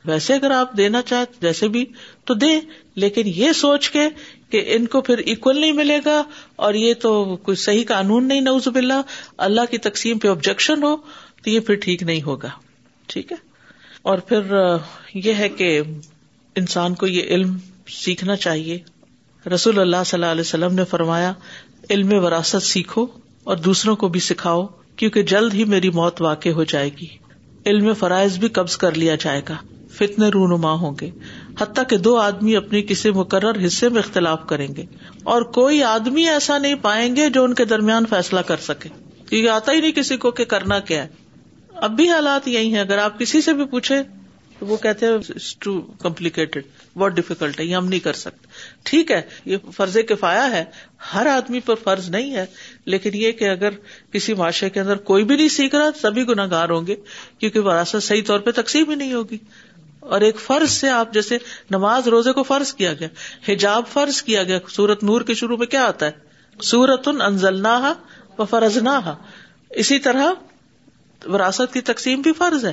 [0.04, 1.84] ویسے اگر آپ دینا چاہیں جیسے بھی،
[2.24, 2.60] تو دیں،
[2.94, 4.08] لیکن یہ سوچ کے
[4.50, 6.22] کہ ان کو پھر اکول نہیں ملے گا،
[6.56, 9.00] اور یہ تو کوئی صحیح قانون نہیں نوز باللہ،
[9.36, 10.96] اللہ کی تقسیم پہ آبجیکشن ہو،
[11.42, 12.48] تو یہ پھر ٹھیک نہیں ہوگا۔
[13.10, 13.36] ٹھیک ہے؟
[14.02, 14.42] اور پھر
[15.14, 15.80] یہ ہے کہ
[16.56, 17.56] انسان کو یہ علم
[17.88, 18.78] سیکھنا چاہیے۔
[19.54, 21.32] رسول اللہ صلی اللہ علیہ وسلم نے فرمایا،
[21.90, 23.06] علم وراثت سیکھو
[23.44, 27.06] اور دوسروں کو بھی سکھاؤ، کیونکہ جلد ہی میری موت واقع ہو جائے گی۔
[27.66, 29.54] علم فرائض بھی قبض کر لیا جائے گا۔
[29.90, 31.10] فتنے رونما ہوں گے۔
[31.60, 34.86] حتیٰ کہ دو آدمی اپنی کسی مقرر حصے میں اختلاف کریں گے۔
[35.22, 38.88] اور کوئی آدمی ایسا نہیں پائیں گے جو ان کے درمیان فیصلہ کر سکے۔
[39.28, 41.19] کیونکہ آتا ہی نہیں کسی کو کہ کرنا کیا ہے۔
[41.80, 44.02] اب بھی حالات یہی ہیں۔ اگر آپ کسی سے بھی پوچھے
[44.58, 45.18] تو وہ کہتے ہیں
[45.58, 46.62] ٹو کمپلیکیٹڈ
[46.98, 48.46] بہت ڈیفیکلٹ ہے، یہ ہم نہیں کر سکتے۔
[48.82, 50.64] ٹھیک ہے، یہ فرض کفایا ہے۔
[51.14, 52.46] ہر آدمی پر فرض نہیں ہے،
[52.84, 53.70] لیکن یہ کہ اگر
[54.12, 56.94] کسی معاشرے کے اندر کوئی بھی نہیں سیکھ رہا، سبھی گناگار ہوں گے،
[57.38, 59.38] کیونکہ وراثت صحیح طور پہ تقسیم ہی نہیں ہوگی۔
[60.00, 61.38] اور ایک فرض سے آپ جیسے
[61.70, 63.08] نماز روزے کو فرض کیا گیا،
[63.52, 66.10] حجاب فرض کیا گیا، سورت نور کے شروع میں کیا آتا ہے؟
[66.62, 67.66] سورت ان انزل
[68.38, 69.16] و فرض نہ
[69.70, 70.32] اسی طرح
[71.26, 72.72] وراثت کی تقسیم بھی فرض ہے۔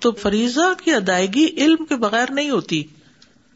[0.00, 2.84] تو فریضہ کی ادائیگی علم کے بغیر نہیں ہوتی۔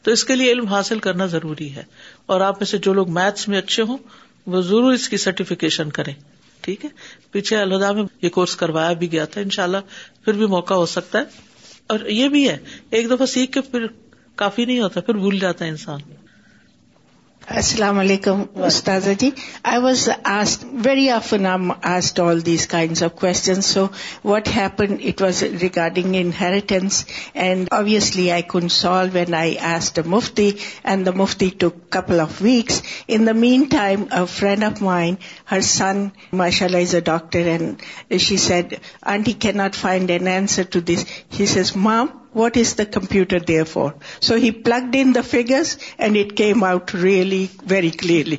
[0.03, 1.83] تو اس کے لیے علم حاصل کرنا ضروری ہے۔
[2.27, 3.99] اور آپ میں سے جو لوگ میتھس میں اچھے ہوں،
[4.47, 6.15] وہ ضرور اس کی سرٹیفکیشن کریں۔
[6.61, 6.91] ٹھیک ہے؟
[7.31, 9.77] پیچھے الہدا میں یہ کورس کروایا بھی گیا تھا ان شاء اللہ
[10.25, 11.25] پھر بھی موقع ہو سکتا ہے۔
[11.87, 12.59] اور یہ بھی ہے،
[12.91, 13.87] ایک دفعہ سیکھ کے پھر
[14.35, 16.01] کافی نہیں ہوتا، پھر بھول جاتا ہے انسان۔
[17.51, 19.31] السلام علیکم استاذ جی
[19.63, 23.87] I was asked very often asked all these kind of question so
[24.25, 30.03] what happen it was regarding inheritance and obviously I can solve when I ask the
[30.07, 30.51] Mufti
[30.85, 35.17] and the Mufti to couple of weeks in the mean time friend of mind
[35.53, 37.83] her son ماشاء اللہ is a doctor and
[38.21, 38.75] she said
[39.07, 41.05] aunty can not find an answer to this
[41.41, 43.91] he says mom what is the computer therefore
[44.21, 48.37] so he plugged in the figures and it came out really very clearly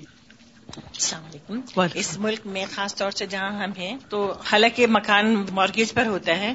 [0.76, 5.94] السلام علیکم۔ اس ملک میں خاص طور سے جہاں ہم ہیں تو حالانکہ مکان مارگیج
[5.94, 6.54] پر ہوتا ہے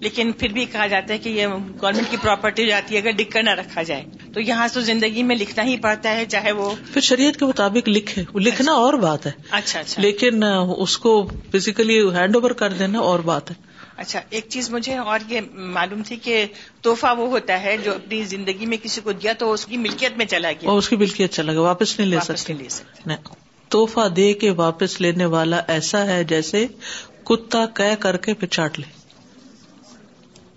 [0.00, 1.46] لیکن پھر بھی کہا جاتا ہے کہ یہ
[1.82, 4.80] گورنمنٹ کی پراپرٹی ہو جاتی ہے اگر لکھ کر نہ رکھا جائے۔ تو یہاں تو
[4.80, 8.94] زندگی میں لکھنا ہی پڑتا ہے چاہے وہ پھر شریعت کے مطابق لکھے۔ لکھنا اور
[8.94, 10.42] بات ہے۔ اچھا اچھا۔ لیکن
[10.78, 13.67] اس کو فزیکلی ہینڈ اوور کر دینا اور بات ہے۔
[13.98, 16.46] اچھا ایک چیز مجھے اور یہ معلوم تھی کہ
[16.82, 20.16] توحفہ وہ ہوتا ہے جو اپنی زندگی میں کسی کو دیا تو اس کی ملکیت
[20.16, 22.52] میں چلا گیا۔ اس کی ملکیت چلا گیا واپس نہیں لے سکتے۔
[23.68, 26.66] توحفہ دے کے واپس لینے والا ایسا ہے جیسے
[27.24, 28.98] کتا کہہ کر کے پھر چاٹ لے۔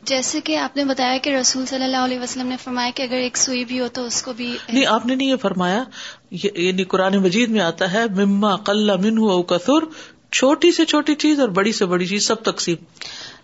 [0.03, 3.17] جیسے کہ آپ نے بتایا کہ رسول صلی اللہ علیہ وسلم نے فرمایا کہ اگر
[3.17, 5.83] ایک سوئی بھی ہو تو اس کو بھی نہیں آپ نے نہیں یہ فرمایا۔
[6.31, 9.85] یعنی قرآن مجید میں آتا ہے مما قل من کثر
[10.31, 12.75] چھوٹی سے چھوٹی چیز اور بڑی سے بڑی چیز سب تقسیم۔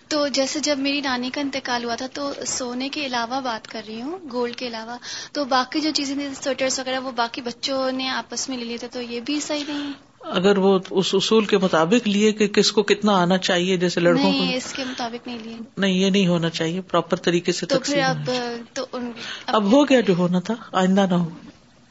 [0.08, 3.82] تو جیسے جب میری نانی کا انتقال ہوا تھا تو سونے کے علاوہ بات کر
[3.88, 4.98] رہی ہوں گولڈ کے علاوہ
[5.32, 8.78] تو باقی جو چیزیں تھیں سویٹرس وغیرہ وہ باقی بچوں نے آپس میں لے لیے
[8.78, 12.72] تھے تو یہ بھی صحیح نہیں اگر وہ اس اصول کے مطابق لیے کہ کس
[12.72, 16.28] کو کتنا آنا چاہیے جیسے لڑکوں کو۔ اس کے مطابق نہیں لیے۔ نہیں یہ نہیں
[16.28, 18.32] ہونا چاہیے پراپر طریقے سے تو پھر اب
[18.74, 18.86] تو
[19.46, 21.30] اب ہو گیا جو ہونا تھا آئندہ نہ ہو۔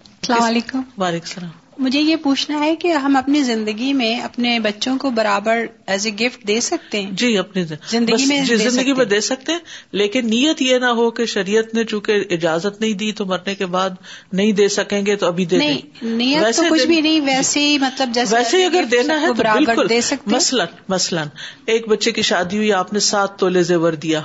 [0.05, 4.99] السلام علیکم۔ وعلیکم السلام۔ مجھے یہ پوچھنا ہے کہ ہم اپنی زندگی میں اپنے بچوں
[4.99, 9.05] کو برابر ایز اے گفٹ دے سکتے ہیں؟ جی اپنی زندگی میں جی زندگی میں
[9.05, 9.59] دے سکتے ہیں
[9.93, 13.67] لیکن نیت یہ نہ ہو کہ شریعت نے چونکہ اجازت نہیں دی تو مرنے کے
[13.67, 13.91] بعد
[14.33, 17.79] نہیں دے سکیں گے تو ابھی دے نہیں نیت تو کچھ بھی نہیں ویسے ہی
[17.79, 21.27] مطلب جیسے ویسے اگر دینا ہے تو برابر دے سکتے مثلاً مثلاً
[21.67, 24.21] ایک بچے کی شادی ہوئی آپ نے سات تولے زیور دیا۔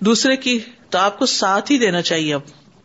[0.00, 0.58] دوسرے کی
[0.90, 2.40] تو آپ کو ساتھ ہی دینا چاہیے اب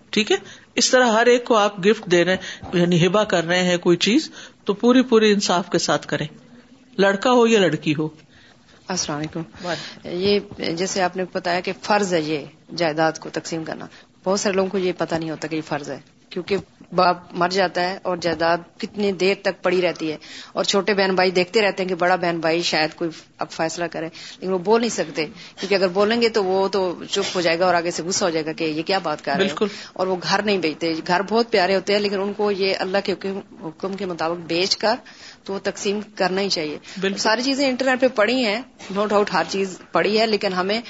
[0.10, 0.38] ٹھیک ہے؟
[0.80, 3.78] اس طرح ہر ایک کو آپ گفٹ دے رہے ہیں یعنی ہبا کر رہے ہیں
[3.78, 4.32] کوئی چیز
[4.66, 6.28] تو پوری پوری انصاف کے ساتھ کریں۔
[6.98, 8.10] لڑکا ہو یا لڑکی ہو؟
[8.88, 10.40] السلام علیکم۔ یہ
[10.72, 13.86] جیسے آپ نے بتایا کہ فرض ہے یہ جائیداد کو تقسیم کرنا۔
[14.24, 16.58] بہت سارے لوگوں کو یہ پتا نہیں ہوتا کہ یہ فرض ہے کیونکہ
[16.92, 20.18] باپ مر جاتا ہے اور جائیداد کتنی دیر تک پڑی رہتی ہے
[20.54, 23.86] اور چھوٹے بہن بھائی دیکھتے رہتے ہیں کہ بڑا بہن بھائی شاید کوئی اب فیصلہ
[23.86, 24.06] کرے
[24.40, 25.26] لیکن وہ بول نہیں سکتے
[25.60, 28.26] کیونکہ اگر بولیں گے تو وہ تو چپ ہو جائے گا اور آگے سے غصہ
[28.26, 30.94] ہو جائے گا کہ یہ کیا بات کر رہے ہیں۔ اور وہ گھر نہیں بیچتے
[31.08, 33.16] گھر بہت پیارے ہوتے ہیں لیکن ان کو یہ اللہ کے
[33.64, 34.96] حکم کے مطابق بیچ کر
[35.44, 36.78] تو وہ تقسیم کرنا ہی چاہیے۔
[37.18, 40.82] ساری چیزیں انٹرنیٹ پہ پڑھی ہیں نو ڈاؤٹ ہر چیز پڑھی ہے لیکن ہمیں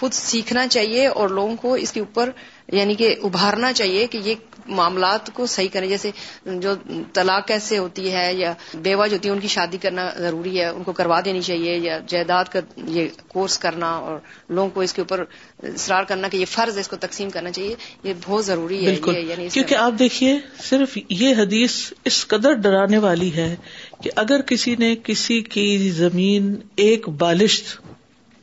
[0.00, 2.30] خود سیکھنا چاہیے اور لوگوں کو اس کے اوپر
[2.68, 4.34] یعنی کہ ابھارنا چاہیے کہ یہ
[4.66, 6.10] معاملات کو صحیح کریں۔ جیسے
[6.46, 6.74] جو
[7.12, 10.66] طلاق کیسے ہوتی ہے یا بیوہ جو ہوتی ہے ان کی شادی کرنا ضروری ہے
[10.66, 14.92] ان کو کروا دینی چاہیے یا جائیداد کا یہ کورس کرنا اور لوگوں کو اس
[14.92, 15.24] کے اوپر
[15.62, 19.20] اصرار کرنا کہ یہ فرض ہے اس کو تقسیم کرنا چاہیے یہ بہت ضروری ہے
[19.20, 23.56] یعنی کیونکہ آپ دیکھیے صرف یہ حدیث اس قدر ڈرانے والی ہے
[24.02, 27.62] کہ اگر کسی نے کسی کی زمین ایک بالش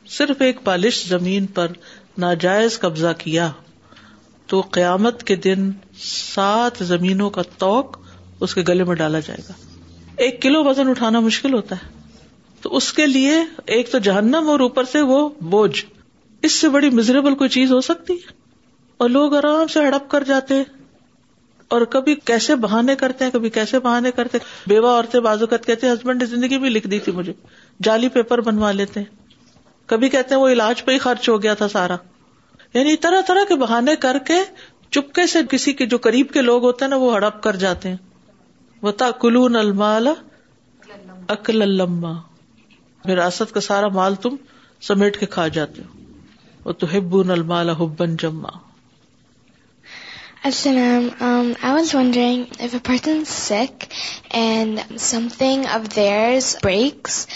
[0.10, 1.68] صرف ایک بالش زمین پر
[2.18, 3.52] ناجائز قبضہ کیا
[4.52, 5.72] تو قیامت کے دن
[6.34, 7.98] سات زمینوں کا توق
[8.40, 9.54] اس کے گلے میں ڈالا جائے گا۔
[10.18, 12.10] ایک کلو وزن اٹھانا مشکل ہوتا ہے۔
[12.62, 13.34] تو اس کے لیے
[13.66, 15.86] ایک تو جہنم اور اوپر سے وہ بوجھ۔
[16.42, 18.32] اس سے بڑی مزریبل کوئی چیز ہو سکتی ہے۔
[18.98, 20.64] اور لوگ آرام سے ہڑپ کر جاتے
[21.68, 24.38] اور کبھی کیسے بہانے کرتے ہیں، کبھی کیسے بہانے کرتے
[24.68, 27.34] بیوہ عورتیں بازوقت کہتے ہیں ہسبینڈ نے زندگی بھی لکھ دی تھی مجھے۔
[27.84, 29.16] جعلی پیپر بنوا لیتے ہیں۔
[29.86, 31.96] کبھی کہتے ہیں، وہ علاج پہ ہی خرچ ہو گیا تھا سارا۔
[32.74, 34.40] یعنی طرح طرح کے بہانے کر کے
[34.92, 37.90] چپکے سے کسی کے جو قریب کے لوگ ہوتے ہیں نا وہ ہڑپ کر جاتے
[37.90, 37.98] ہیں
[38.84, 40.08] وہ کلون المال
[41.28, 42.12] اکل الما
[43.06, 44.36] وراثت کا سارا مال تم
[44.82, 46.00] سمیٹ کے کھا جاتے ہو
[46.66, 48.60] وہ تو ہبون المال حبن جما
[50.44, 51.04] Assalam.
[51.22, 53.84] Um, I was wondering if a person's sick
[54.32, 57.28] and something of theirs breaks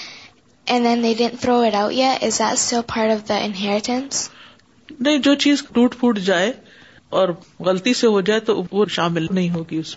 [0.68, 4.32] and then they didn't throw it out yet, is that still part of the inheritance?
[5.00, 6.52] نہیں جو چیز ٹوٹ پھوٹ جائے
[7.10, 9.96] اور غلطی سے ہو جائے تو وہ شامل نہیں ہوگی اس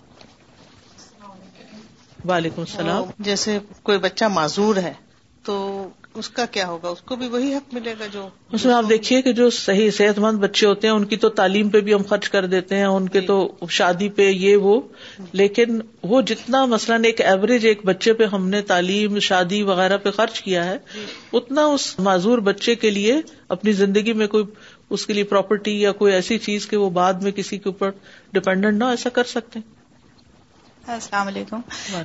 [2.24, 4.92] وعلیکم السلام۔ جیسے کوئی بچہ معذور ہے
[5.44, 8.74] تو اس کا کیا ہوگا؟ اس کو بھی وہی حق ملے گا جو اس میں
[8.74, 11.80] آپ دیکھیے کہ جو صحیح صحت مند بچے ہوتے ہیں ان کی تو تعلیم پہ
[11.80, 14.80] بھی ہم خرچ کر دیتے ہیں ان کے تو شادی پہ یہ وہ۔
[15.32, 20.10] لیکن وہ جتنا مثلاً ایک ایوریج ایک بچے پہ ہم نے تعلیم شادی وغیرہ پہ
[20.10, 20.78] خرچ کیا ہے
[21.32, 24.44] اتنا اس معذور بچے کے لیے اپنی زندگی میں کوئی
[24.90, 27.90] اس کے لیے پراپرٹی یا کوئی ایسی چیز کہ وہ بعد میں کسی کے اوپر
[28.32, 29.58] ڈپینڈنٹ نہ ایسا کر سکتے
[30.86, 31.60] السلام علیکم۔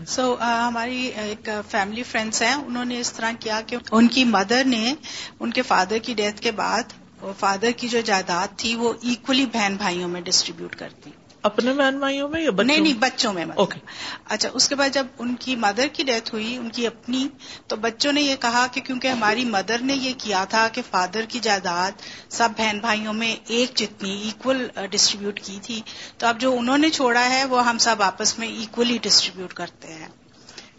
[0.07, 4.63] سو ہماری ایک فیملی فرینڈس ہیں انہوں نے اس طرح کیا کہ ان کی مدر
[4.65, 4.93] نے
[5.39, 6.93] ان کے فادر کی ڈیتھ کے بعد
[7.39, 11.11] فادر کی جو جائیداد تھی وہ ایکولی بہن بھائیوں میں ڈسٹریبیوٹ کر دی
[11.43, 13.79] اپنے بہن بھائیوں میں یا نہیں نہیں بچوں میں اوکے
[14.25, 17.27] اچھا اس کے بعد جب ان کی مدر کی ڈیتھ ہوئی ان کی اپنی
[17.67, 21.21] تو بچوں نے یہ کہا کہ کیونکہ ہماری مدر نے یہ کیا تھا کہ فادر
[21.29, 21.91] کی جائیداد
[22.29, 25.81] سب بہن بھائیوں میں ایک جتنی ایکول ڈسٹریبیوٹ کی تھی
[26.17, 29.87] تو اب جو انہوں نے چھوڑا ہے وہ ہم سب آپس میں ایکولی ڈسٹریبیوٹ کرتے
[29.87, 30.07] ہیں۔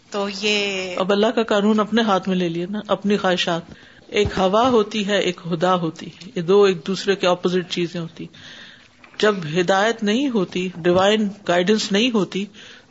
[0.09, 3.61] تو یہ اب اللہ کا قانون اپنے ہاتھ میں لے لیے نا اپنی خواہشات۔
[4.07, 8.01] ایک ہوا ہوتی ہے ایک خدا ہوتی ہے۔ یہ دو ایک دوسرے کے اپوزٹ چیزیں
[8.01, 8.27] ہوتی۔
[9.19, 12.45] جب ہدایت نہیں ہوتی ڈیوائن گائیڈنس نہیں ہوتی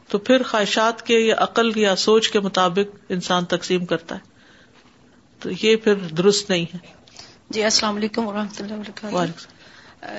[0.09, 4.21] تو پھر خواہشات کے یا عقل یا سوچ کے مطابق انسان تقسیم کرتا ہے۔
[5.41, 6.79] تو یہ پھر درست نہیں ہے۔
[7.51, 9.55] جی السلام علیکم و رحمۃ اللہ وبرکاتہ۔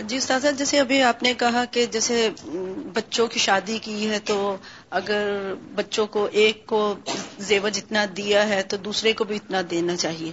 [0.07, 2.29] جی استاذہ جیسے ابھی آپ نے کہا کہ جیسے
[2.93, 4.57] بچوں کی شادی کی ہے تو
[4.89, 6.95] اگر بچوں کو ایک کو
[7.39, 10.31] زیور جتنا دیا ہے تو دوسرے کو بھی اتنا دینا چاہیے۔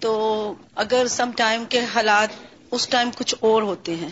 [0.00, 2.28] تو اگر سم ٹائم کے حالات
[2.70, 4.08] اس ٹائم کچھ اور ہوتے ہیں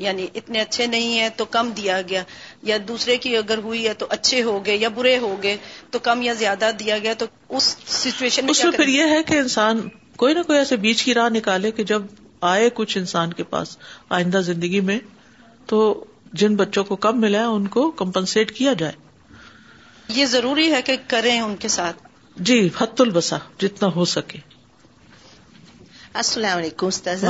[0.00, 2.22] یعنی اتنے اچھے نہیں ہیں تو کم دیا گیا
[2.62, 5.56] یا دوسرے کی اگر ہوئی ہے تو اچھے ہو گئے یا برے ہو گئے
[5.90, 9.22] تو کم یا زیادہ دیا گیا تو اس سچویشن میں اس میں پھر یہ ہے
[9.22, 12.02] کہ انسان کوئی نہ کوئی ایسے بیچ کی راہ نکالے کہ جب
[12.40, 13.76] آئے کچھ انسان کے پاس
[14.08, 14.98] آئندہ زندگی میں
[15.66, 18.92] تو جن بچوں کو کم ملا ہے ان کو کمپنسیٹ کیا جائے۔
[20.08, 21.96] یہ ضروری ہے کہ کریں ان کے ساتھ۔
[22.36, 24.38] جی حت البسا جتنا ہو سکے۔
[26.14, 27.24] السلام علیکم استاذ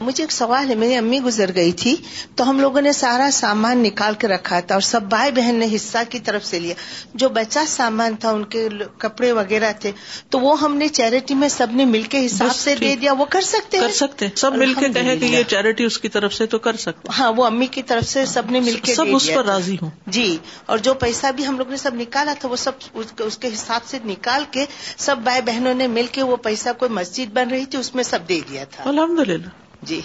[0.00, 1.94] مجھے ایک سوال ہے میری امی گزر گئی تھی
[2.34, 5.66] تو ہم لوگوں نے سارا سامان نکال کے رکھا تھا اور سب بھائی بہن نے
[5.74, 6.74] حصہ کی طرف سے لیا۔
[7.14, 9.92] جو بچا سامان تھا ان کے کپڑے وغیرہ تھے
[10.28, 13.24] تو وہ ہم نے چیریٹی میں سب نے مل کے حساب سے دے دیا۔ وہ
[13.24, 16.46] کر سکتے کر سکتے سب مل کے کہیں کہ یہ چیریٹی اس کی طرف سے
[16.46, 19.30] تو کر سکتے ہاں وہ امی کی طرف سے سب نے مل کے سب اس
[19.34, 22.56] پر راضی ہوں۔ جی اور جو پیسہ بھی ہم لوگ نے سب نکالا تھا وہ
[22.56, 22.88] سب
[23.18, 24.64] اس کے حساب سے نکال کے
[24.98, 28.04] سب بھائی بہنوں نے مل کے وہ پیسہ کوئی مسجد بن رہی تھی اس میں
[28.04, 29.48] سب دے دیا تھا۔ الحمد للہ
[29.82, 30.00] جی۔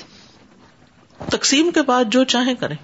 [1.30, 2.76] تقسیم کے بعد جو چاہیں کریں۔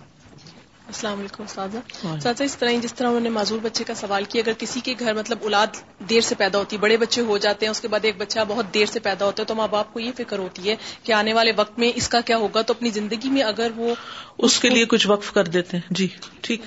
[0.88, 4.52] السلام علیکم استاذہ۔ اس طرح جس طرح انہوں نے معذور بچے کا سوال کیا اگر
[4.58, 5.68] کسی کے گھر مطلب اولاد
[6.10, 8.40] دیر سے پیدا ہوتی ہے بڑے بچے ہو جاتے ہیں اس کے بعد ایک بچہ
[8.48, 11.12] بہت دیر سے پیدا ہوتا ہے تو ماں باپ کو یہ فکر ہوتی ہے کہ
[11.12, 13.96] آنے والے وقت میں اس کا کیا ہوگا؟ تو اپنی زندگی میں اگر وہ
[14.38, 16.08] اس کے لیے کچھ وقف کر دیتے ہیں۔ جی
[16.42, 16.62] ٹھیک۔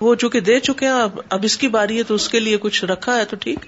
[0.00, 0.92] وہ چونکہ دے چکے ہیں
[1.28, 3.58] اب اس کی باری ہے تو اس کے لیے کچھ رکھا ہے تو ٹھیک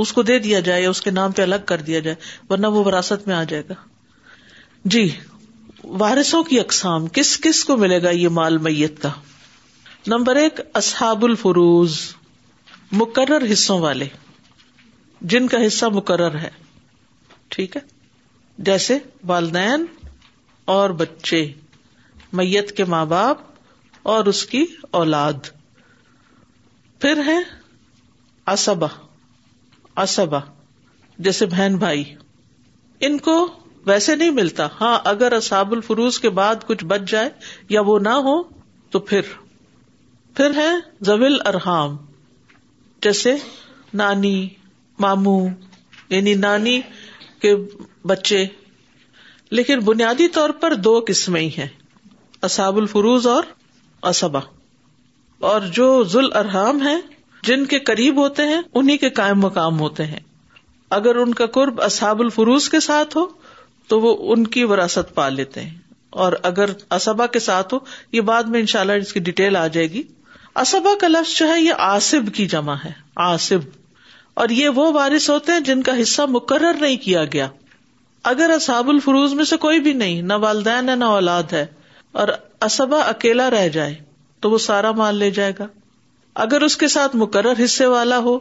[0.00, 2.16] اس کو دے دیا جائے یا اس کے نام پہ الگ کر دیا جائے،
[2.50, 3.74] ورنہ وہ وراثت میں آ جائے گا۔
[4.84, 5.10] جی
[5.84, 9.10] وارثوں کی اقسام، کس کس کو ملے گا یہ مال میت کا؟
[10.06, 12.14] نمبر ایک، اصحاب الفروز،
[12.92, 14.08] مقرر حصوں والے،
[15.20, 16.50] جن کا حصہ مقرر ہے۔
[17.48, 17.80] ٹھیک ہے؟
[18.58, 19.84] جیسے والدین
[20.64, 21.52] اور بچے،
[22.32, 23.38] میت کے ماں باپ
[24.02, 25.32] اور اس کی اولاد۔
[27.00, 27.38] پھر ہے
[28.46, 28.86] اسبا
[29.96, 30.38] اسبا
[31.18, 32.14] جیسے بہن بھائی۔
[33.00, 33.48] ان کو
[33.86, 37.30] ویسے نہیں ملتا۔ ہاں اگر اصاب الفروز کے بعد کچھ بچ جائے
[37.68, 38.42] یا وہ نہ ہو،
[38.90, 39.20] تو پھر۔
[40.34, 41.96] پھر ہے زویل ارحام،
[43.02, 43.34] جیسے
[43.94, 44.48] نانی
[44.98, 45.48] مامو
[46.08, 46.80] یعنی نانی
[47.38, 47.56] کے
[48.06, 48.46] بچے۔
[49.50, 51.68] لیکن بنیادی طور پر دو قسمیں ہی ہیں
[52.42, 53.44] اصاب الفروز اور
[54.02, 54.40] اسبا
[55.40, 57.13] اور جو ذل ارحام ہے
[57.44, 60.20] جن کے قریب ہوتے ہیں انہیں کے قائم مقام ہوتے ہیں۔
[60.90, 63.26] اگر ان کا قرب اصحاب الفروز کے ساتھ ہو،
[63.88, 65.78] تو وہ ان کی وراثت پا لیتے ہیں۔
[66.10, 67.78] اور اگر اسبا کے ساتھ ہو،
[68.12, 70.02] یہ بعد میں انشاء اللہ اس کی ڈیٹیل آ جائے گی۔
[70.56, 73.58] اسبا کا لفظ جو ہے، یہ آصب کی جمع ہے۔ آصب۔
[74.34, 77.48] اور یہ وہ وارث ہوتے ہیں جن کا حصہ مقرر نہیں کیا گیا۔
[78.24, 81.66] اگر اصحاب الفروز میں سے کوئی بھی نہیں، نہ والدین ہے، نہ اولاد ہے،
[82.12, 82.28] اور
[82.60, 83.94] اسبا اکیلا رہ جائے،
[84.40, 85.66] تو وہ سارا مال لے جائے گا۔
[86.34, 88.38] اگر اس کے ساتھ مقرر حصے والا ہو،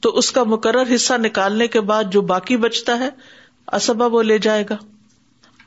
[0.00, 3.08] تو اس کا مقرر حصہ نکالنے کے بعد جو باقی بچتا ہے
[3.72, 4.76] اسبا وہ لے جائے گا۔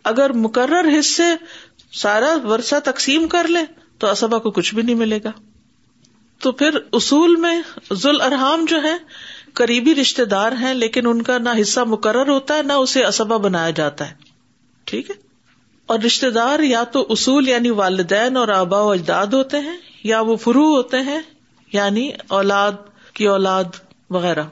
[0.04, 1.24] اگر مقرر حصے
[1.94, 3.60] سارا ورثہ تقسیم کر لے،
[3.98, 5.32] تو اسبا کو کچھ بھی نہیں ملے گا۔
[6.40, 7.62] تو پھر اصول میں
[7.94, 8.98] ذوال ارحام جو ہے
[9.54, 13.38] قریبی رشتے دار ہیں، لیکن ان کا نہ حصہ مقرر ہوتا ہے، نہ اسے اسبا
[13.38, 14.16] بنایا جاتا ہے۔
[14.84, 15.16] ٹھیک ہے؟
[15.86, 20.22] اور رشتے دار یا تو اصول یعنی والدین اور آبا و اجداد ہوتے ہیں، یا
[20.22, 21.20] وہ فرو ہوتے ہیں
[21.74, 22.74] یعنی اولاد
[23.14, 23.64] کی اولاد
[24.10, 24.44] وغیرہ۔